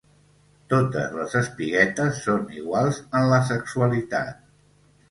Totes 0.73 1.13
les 1.17 1.35
espiguetes 1.41 2.17
són 2.29 2.49
iguals 2.63 3.01
en 3.21 3.31
la 3.35 3.41
sexualitat. 3.53 4.47